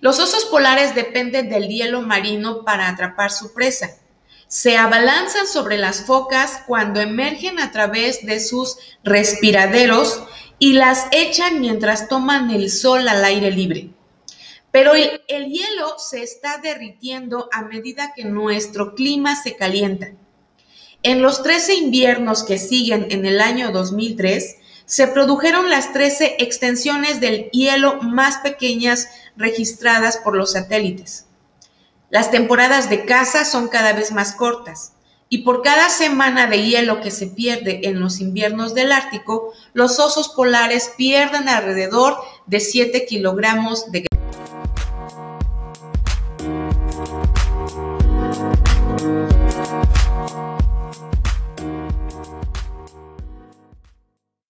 [0.00, 3.96] Los osos polares dependen del hielo marino para atrapar su presa.
[4.48, 10.22] Se abalanzan sobre las focas cuando emergen a través de sus respiraderos
[10.58, 13.90] y las echan mientras toman el sol al aire libre.
[14.70, 20.12] Pero el, hielo se está derritiendo a medida que nuestro clima se calienta.
[21.02, 27.20] En los 13 inviernos que siguen en el año 2003, se produjeron las 13 extensiones
[27.20, 31.26] del hielo más pequeñas registradas por los satélites.
[32.08, 34.92] Las temporadas de caza son cada vez más cortas
[35.28, 39.98] y por cada semana de hielo que se pierde en los inviernos del Ártico, los
[39.98, 44.05] osos polares pierden alrededor de 7 kilogramos de